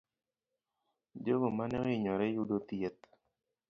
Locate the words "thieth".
2.67-3.03